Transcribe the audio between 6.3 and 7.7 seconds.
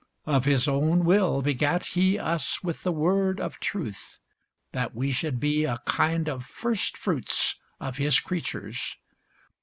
firstfruits